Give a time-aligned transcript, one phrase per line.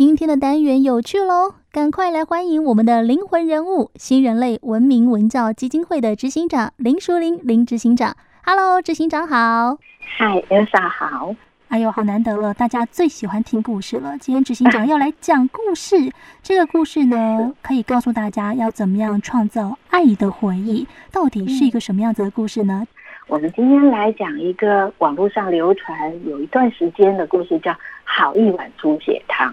[0.00, 8.16] 今天的单元有趣喽，赶快来欢迎我们的灵魂人物——新人类文明文教基金会的执行长林淑玲林执行长。
[8.42, 9.76] Hello，执行长好。
[10.16, 11.34] 嗨，Elsa 好。
[11.68, 14.16] 哎呦，好难得了，大家最喜欢听故事了。
[14.18, 16.10] 今天执行长要来讲故事，
[16.42, 20.86] 这个故事呢，可以告诉大家要怎么样创造爱的回忆。
[21.12, 22.86] 到底是一个什么样子的故事呢？
[23.26, 27.70] 我们今天来讲一个网络上流传有一段时间的故事，叫
[28.02, 29.52] 《好一碗猪血汤》。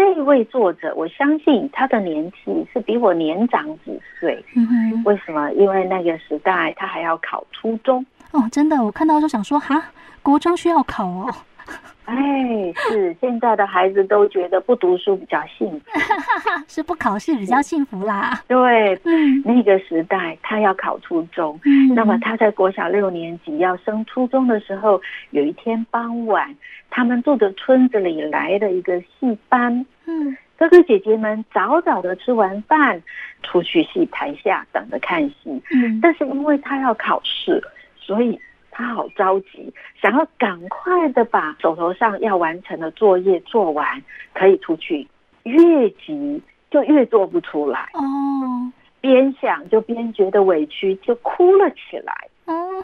[0.00, 4.42] 这一位作者，我相信他的年纪是比我年长几岁。
[4.56, 5.52] 嗯，为什么？
[5.52, 8.02] 因为那个时代他还要考初中。
[8.30, 9.90] 哦，真的，我看到就想说，哈，
[10.22, 11.30] 国中需要考哦。
[12.06, 15.86] 哎，是现在的孩子都觉得不读书比较幸福，
[16.66, 18.42] 是不考试比较幸福啦。
[18.48, 26.52] 对，嗯，那个时代他要考初中，嗯，那么他在国小六年级要升初中的时候，有一天傍晚，
[26.90, 33.00] 他们住的村子里来了一个戏班，嗯，哥哥姐姐们早早的吃完饭，
[33.44, 37.62] 出去戏台下等着看戏，嗯，但是因为他要考试，
[37.96, 38.36] 所以。
[38.80, 45.06] 他好着急，想要赶快的把手头上要完成的作业做完，可以出去。
[45.42, 52.14] 越急就越做不出来哦，边想就边觉得委屈，就哭了起来。
[52.46, 52.82] 哦，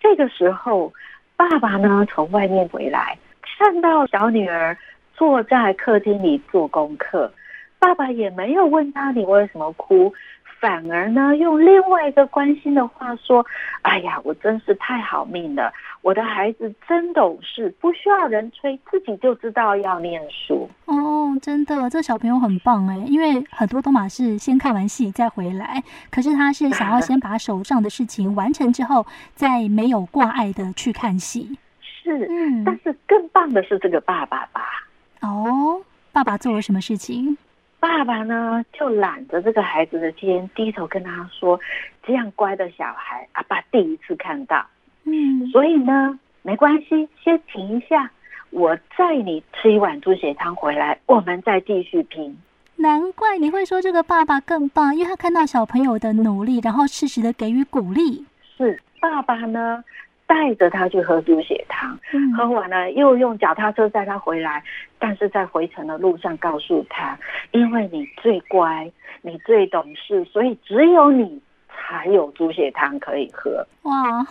[0.00, 0.92] 这个时候，
[1.36, 3.18] 爸爸呢从外面回来，
[3.58, 4.76] 看到小女儿
[5.14, 7.32] 坐在客厅里做功课，
[7.78, 10.12] 爸爸也没有问他你为什么哭。
[10.60, 13.44] 反而呢，用另外一个关心的话说
[13.82, 31.56] ：“哎呀，我真是太好命了，我的孩子真懂事，不需要人催，自己就知道要念书。”哦，真的，这小朋友很棒哎，因为很多都马是先看完戏再回来，可是他是想要先把手上的事情完成之后，再没有挂碍的去看戏。
[31.80, 34.62] 是，嗯，但是更棒的是这个爸爸吧？
[35.20, 37.36] 哦，爸爸做了什么事情？
[37.80, 41.58] 爸爸呢，就揽着这个孩子的肩，低头跟他说
[42.02, 44.66] ：“这样乖的小孩，阿爸第一次看到。
[45.04, 48.10] 嗯，所以呢，没关系，先停一下，
[48.50, 52.36] 我载你吃一碗猪血汤回来，我们再继续拼。”
[52.76, 58.24] 难怪你会说这个爸爸更棒，因为他看到小朋友的努力，然后适时的给予鼓励。
[58.56, 59.82] 是爸爸呢。
[60.28, 64.62] 带着他去喝猪血汤，嗯、喝完了又用脚踏车载他回来，
[64.98, 67.18] 但是在回程的路上告诉他，
[67.50, 68.88] 因为你最乖，
[69.22, 71.40] 你最懂事，所以只有你
[71.70, 73.66] 才有猪血汤可以喝。
[73.84, 74.26] 哇，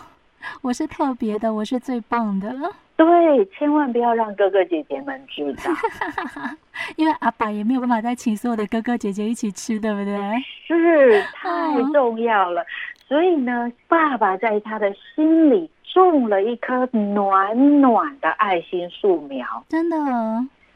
[0.62, 2.54] 我是特别的，我是最棒的。
[2.96, 5.62] 对，千万不要让哥哥姐姐们知道，
[6.94, 10.16] 因为阿爸也没有办法再请所有的哥哥姐姐一起吃，对不对？
[10.64, 12.62] 是，太重要了。
[12.62, 12.66] 哦、
[13.08, 15.68] 所以呢，爸爸在他的心里。
[15.98, 19.96] 种了一棵暖暖的爱心树苗，真的。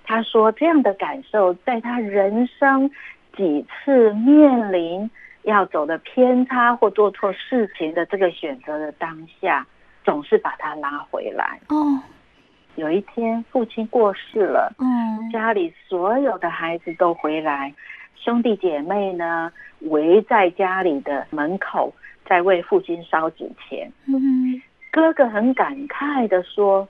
[0.04, 2.90] 他说这样的感受，在他人生
[3.36, 5.08] 几次面临
[5.42, 9.64] 要走的偏差或做错事情的这个选择的当下，
[10.04, 11.60] 总是把他拉回来。
[11.68, 12.00] 哦，
[12.74, 17.72] 有一天父亲过世了，嗯，家里所有的孩子都回来，
[18.16, 21.94] 兄弟姐妹呢围在家里的门口，
[22.26, 23.90] 在为父亲烧纸钱。
[24.08, 24.60] 嗯。
[24.92, 26.86] 哥哥很感慨的说：“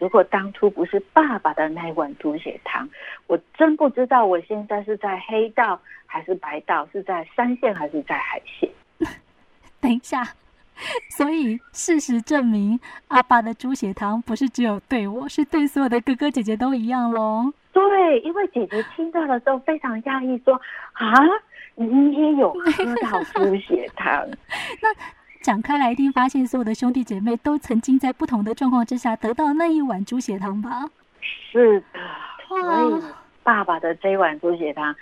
[0.00, 2.86] 如果当初不是爸爸的那碗猪血汤，
[3.28, 8.68] 我真不知道我现在是在黑道还是白道，是在山线还是在海线。
[9.80, 10.24] ”等一下，
[11.16, 17.52] 所以事实证明，阿爸的猪血汤不是只有对我，是对所有的哥哥姐姐都一样喽。
[17.72, 20.60] 对，因为姐姐听到的时候非常讶异，说
[20.94, 21.14] ：“啊，
[21.76, 24.28] 你也有喝到猪血汤？”
[24.82, 24.88] 那。
[25.44, 30.88] 讲开来，一定发现所有的兄弟姐妹都曾经在不同的状况之下得到那一碗猪血汤吧？
[31.20, 32.00] 是的，
[32.48, 33.02] 所以
[33.42, 34.96] 爸爸的这一碗猪血汤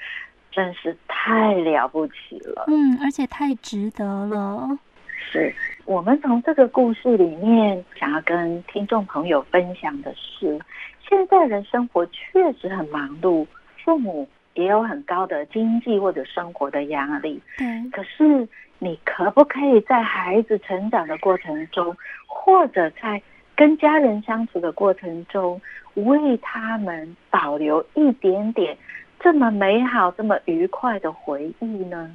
[0.51, 2.65] 真是太了不起了。
[2.67, 4.77] 嗯，而且太值得了。
[5.17, 5.55] 是
[5.85, 10.61] 我们从这个故事里面想要跟听众朋友分享的是，
[11.09, 13.47] 现在人生活确实很忙碌，
[13.85, 17.41] 父母也有很高的经济或者生活的压力。
[17.57, 18.49] 对，可是。
[18.85, 21.97] 你可不可以在孩子成长的过程中，
[22.27, 23.23] 或者在
[23.55, 25.61] 跟家人相处的过程中，
[25.95, 28.77] 为他们保留一点点
[29.21, 32.11] 这么美好、这么愉快的回忆呢？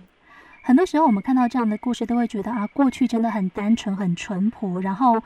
[0.61, 5.23] 很多时候，我们看到这样的故事，都会觉得啊，过去真的很单纯、很淳朴，然后。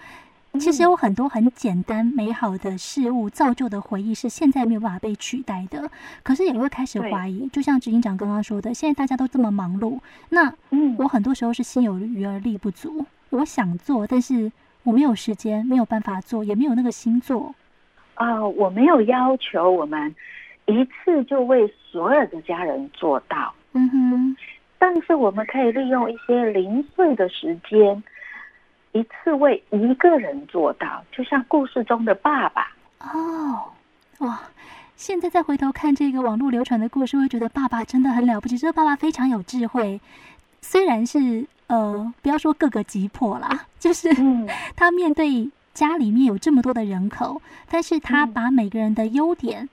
[0.60, 5.90] 其实有很多很简单美好的事物造就的回忆是现在没有办法被取代的，
[6.24, 10.00] 可是也会开始怀疑，就像执行长刚刚说的，现在大家都这么忙碌，
[10.30, 14.52] 那嗯，我很多时候是心有余而力不足，我想做，但是
[14.84, 17.56] 我没有时间，没有办法做，也没有那个心做。
[18.16, 20.14] 啊，我没有要求我们。
[20.68, 23.54] 一次就为所有的家人做到。
[23.74, 24.38] 嗯哼。
[24.78, 28.02] 但是我们可以利用一些零碎的时间，
[28.94, 32.68] 一次为一个人做到，就像故事中的爸爸。
[33.00, 33.72] 哦，
[34.20, 34.42] 哇！
[34.96, 38.56] 现在再回头看这个网络流传的故事，会觉得爸爸真的很了不起。
[38.56, 40.00] 这个爸爸非常有智慧，
[40.62, 44.10] 虽然是呃，不要说各个击破啦， 就是
[44.76, 49.68] 他面对家里面有这么多的人口，但是他把每个人的优点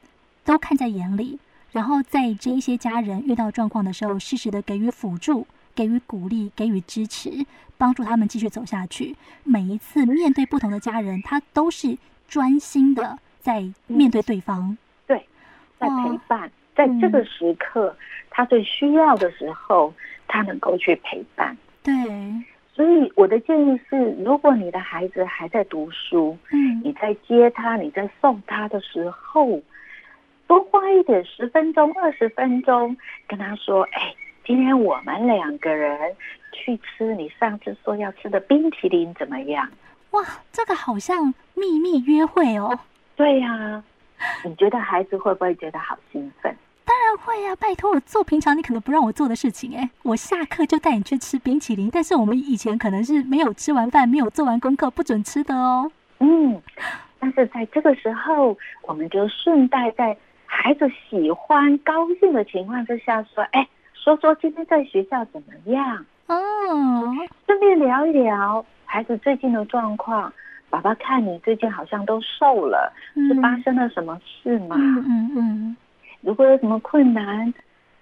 [0.44, 1.38] 都看在眼里，
[1.72, 5.46] 然后在这一些家人遇到状况的时候，适时的给予辅助、
[5.78, 7.30] 给予鼓励、给予支持，
[7.76, 9.14] 帮助他们继续走下去。
[9.44, 11.96] 每一次面对不同的家人，他都是
[12.26, 14.76] 专心的在面对对方。
[15.06, 15.24] 对
[15.78, 17.96] 在陪伴，在这个时刻，
[18.28, 19.94] 他最需要的时候，
[20.26, 21.56] 他能够去陪伴。
[21.84, 21.94] 对，
[22.74, 29.62] 所以我的建议是，如果你的孩子还在读书，嗯，你在接他，你在送他的时候，
[30.48, 32.96] 多花一点十分钟、二十分钟，
[33.28, 34.12] 跟他说：“哎，
[34.48, 36.16] 今天我们两个人
[36.52, 39.68] 去吃你上次说要吃的冰淇淋，怎么样？”
[40.12, 42.78] 哇，这个好像秘密约会哦。
[43.14, 43.84] 对呀、啊。
[44.42, 46.56] 你觉得孩子会不会觉得好兴奋？
[46.86, 47.54] 当然会呀！
[47.56, 51.90] 拜托我做平常你可能不让我做的事情，哎，我下课就带你去吃冰淇淋。
[51.92, 55.92] 但是我们以前可能是没有吃完饭、没有做完功课不准吃的哦。
[56.20, 56.60] 嗯，
[57.20, 60.16] 但是在这个时候，我们就顺带在
[60.46, 63.68] 孩子喜欢、高兴的情况之下说：“哎，
[64.02, 66.36] 说说今天在学校怎么样？”哦，
[67.46, 70.32] 顺便聊一聊孩子最近的状况。
[70.70, 74.76] 爸爸看你最近好像都瘦了，嗯、是发生了什么事吗？
[74.78, 75.76] 嗯嗯嗯。
[76.20, 77.52] 如果有什么困难，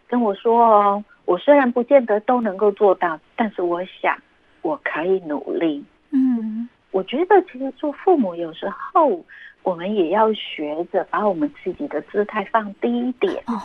[0.08, 1.04] 跟我说哦。
[1.26, 4.16] 我虽然不见得都能够做到，但是我想
[4.62, 5.84] 我可以努力。
[6.10, 9.24] 嗯，我觉得其实做父母有时候
[9.64, 13.34] 我们也要学着把我们自己的姿态放低一点。
[13.48, 13.60] 哦，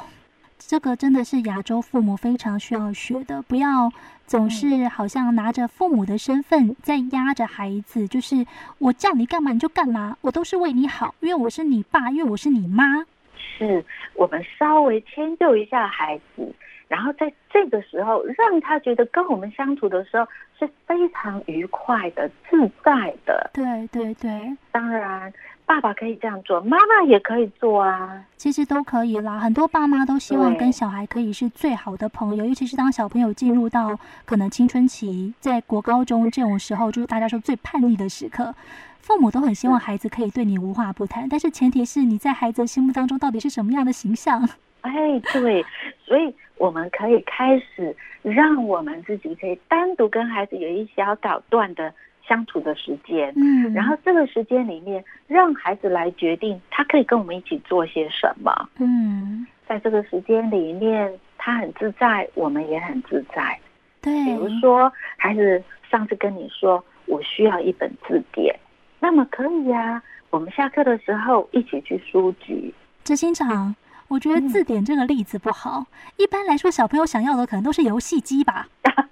[0.67, 3.91] 这个真的是亚洲父母非常需要学的，不要。
[4.27, 8.45] 总是好像拿着父母的身份在压着孩子，就是
[8.77, 13.05] 我叫你干嘛你就干嘛，我都是为你好，因为我是你爸，因为我是你妈。
[13.35, 16.55] 是我们稍微迁就一下孩子，
[16.87, 20.25] 然后在这个时候让他觉得跟我们相处的时候
[20.57, 23.49] 是非常愉快的、自在的。
[23.53, 25.33] 对对对，当然。
[25.71, 29.39] 爸爸可以这样做，妈妈也可以做啊，其实都可以啦。
[29.39, 38.53] 很多爸妈都希望跟小孩可以是最好的朋友，尤其是当小朋友进入到可能青春期，在国高中这种时候，就是大家说最叛逆的时刻，
[38.99, 41.29] 父母都很希望孩子可以对你无话不谈。
[41.29, 44.45] 但是前提是你在孩子心目当中到底是什么样的形象？
[44.81, 44.91] 哎，
[45.31, 45.65] 对，
[46.05, 51.93] 所以我们可以开始让我们自己可以单独跟孩子有一小小段的。
[52.31, 63.59] 相处的时间，嗯，然后这个时间里面，让孩子来决定他可以跟我们一起做些什么，嗯，在这个时间里面，他很自在，我们也很自在。
[63.99, 68.57] 对，比如说，孩子上次跟你说，我需要一本字典，
[69.01, 72.73] 那么可以呀，啊，我们下课的时候一起去书局。
[73.03, 73.75] 执行长，
[74.07, 75.85] 我觉得字典这个例子不好，嗯，
[76.15, 78.69] 一般来说，小朋友想要的可能都是游戏机吧。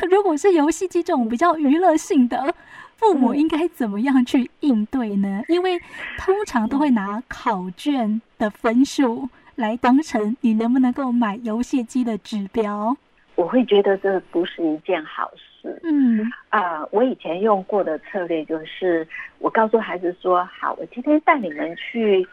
[0.00, 2.54] 那如果是游戏机这种比较娱乐性的，
[2.96, 5.42] 父母应该怎么样去应对呢？
[5.48, 5.78] 因为
[6.18, 12.96] 通常都会拿考卷的分数来当成你能不能够买游戏机的指标。
[13.34, 15.78] 我会觉得这不是一件好事。
[15.82, 19.06] 嗯啊，我以前用过的策略就是，
[19.38, 22.26] 我告诉孩子说：“好，我今天带你们去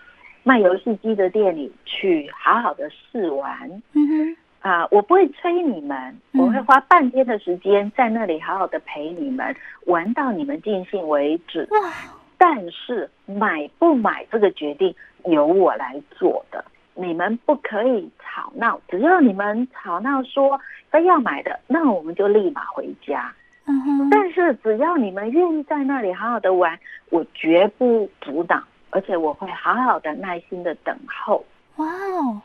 [0.44, 4.38] 卖游戏机的店里去，好好的试玩。”嗯哼。
[4.64, 9.54] 啊，我不会催你们，我会花半天的时间在那里好好的陪你们
[9.88, 11.68] 玩到你们尽兴为止。
[11.72, 11.80] 哇！
[12.38, 16.64] 但是买不买这个决定由我来做的，
[16.96, 18.80] 你们不可以吵闹。
[18.88, 20.58] 只要你们吵闹说
[20.90, 23.34] 非要买的，那我们就立马回家。
[23.66, 24.10] 嗯哼。
[24.10, 26.80] 但是只要你们愿意在那里好好的玩，
[27.10, 31.46] 我绝不阻挡，而且我会好好的耐心的等候。
[31.76, 32.42] 哇哦！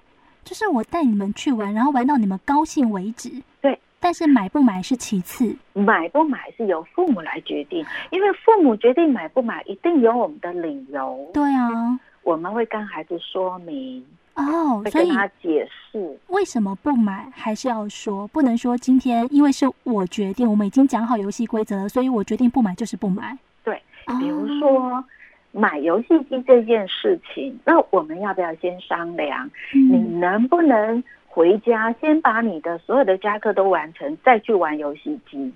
[0.49, 3.31] 就是我带你们去玩，然后玩到你们高兴为止。
[3.61, 11.31] 对，但是买不买是其次，买不买是由父母来决定，因为父母决定买不买，一定有我们的理由。
[11.35, 14.03] 对啊，我们会跟孩子说明
[14.37, 23.37] 哦，会跟他解释为什么不买，还是要说，不能说今天因为是我决定，我们已经讲好游戏规则了，所以我决定不买就是不买。
[23.63, 23.83] 对，
[24.19, 24.97] 比如说。
[24.97, 25.05] 哦
[25.53, 29.47] 买游戏机这件事情，那我们要不要先商量？
[29.75, 35.53] 嗯、你能不能回家先把你的所有的家课都完成，再去玩游戏机。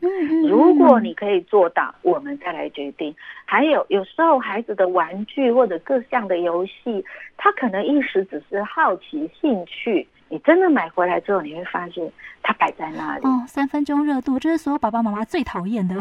[0.49, 3.15] 如果你可以做到，我们再来决定。
[3.45, 7.05] 还有，有时候孩子的玩具或者各项的游戏，
[7.37, 10.07] 他可能一时只是好奇兴趣。
[10.29, 12.11] 你真的买回来之后，你会发现
[12.43, 13.27] 它摆在那里。
[13.27, 15.95] 哦，三分钟热度，这是所有爸爸妈妈最讨厌的。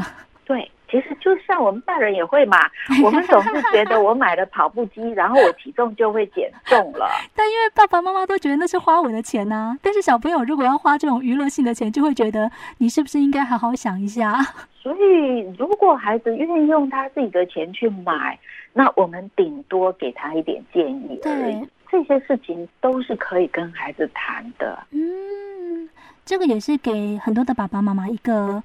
[0.45, 2.57] 对，其实就像我们大人也会嘛，
[3.01, 7.07] 我们总是觉得 我买了跑步机，然后我体重就会减重了。
[7.33, 14.35] 但因为爸爸妈妈都觉得那是花我的钱呐、啊，但是小朋友如果要花这种娱乐性的钱，就会觉得你是不是应该好好想一下？
[14.75, 18.37] 所以，如果孩子愿意用他自己的钱去买，
[18.73, 21.53] 那我们顶多给他一点建议而已。
[21.53, 24.77] 对，这些事情都是可以跟孩子谈的。
[24.91, 25.87] 嗯，
[26.25, 28.61] 这个也是给很多的爸爸妈妈一个。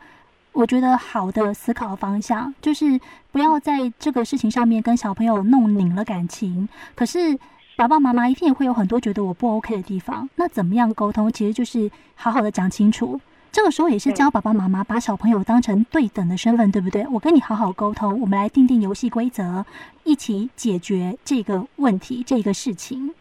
[0.56, 2.98] 我觉得好的思考方向就是
[3.30, 6.66] 不要在这个事情上面跟小朋友弄拧了感情。
[6.94, 7.38] 可是
[7.76, 10.26] 爸爸妈妈一定也会有很多觉得我不 OK 的地方。
[10.36, 11.30] 那怎么样沟通？
[11.30, 13.20] 其实就是好好的讲清楚。
[13.52, 17.06] 这个时候也是教爸爸妈妈把小朋友当成对等的身份，对不对？
[17.08, 19.62] 我跟你好好沟通，我们来定定游戏规则，
[20.04, 23.12] 一起解决这个问题，这个事情。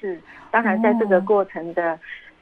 [0.00, 0.18] 是，
[0.50, 1.98] 当然在这个过程的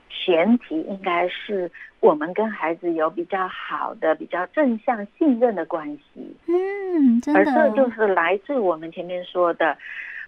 [0.09, 1.71] 前提应该是。
[2.01, 7.41] 我们跟孩子有比较好的、比较正向、信任的关系，嗯，真的。
[7.41, 9.77] 而这就是来自我们前面说的，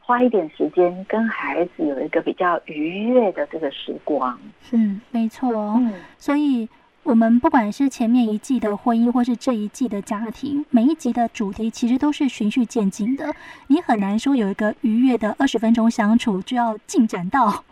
[0.01, 4.37] 花一点时间跟孩子有一个比较愉悦的这个时光。
[4.73, 5.53] 嗯，没错。
[5.77, 6.69] 嗯，所以
[7.05, 13.33] 我们不管是前面一季的婚姻，或是这一季的家庭，每一集的主题其实都是循序渐进的。
[13.69, 17.63] 你很难说有一个愉悦的二十分钟相处就要进展到。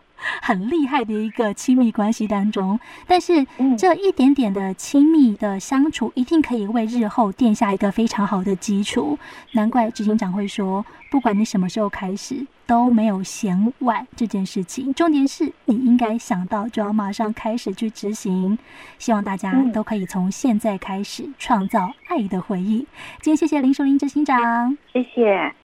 [0.43, 3.47] 很厉害的一个亲密关系当中，但是
[3.79, 9.19] 这一点点的亲密的相处，一定可以为日后奠下一个非常好的基础。
[9.53, 14.93] 难怪执行长会说，不管你什么时候开始，都没有嫌晚这件事情。
[14.95, 18.59] 重点是你应该想到，就要马上开始去执行。
[18.99, 22.87] 希望大家都可以从现在开始创造爱的回忆。
[23.21, 25.55] 今天谢谢林淑玲执行长，谢谢。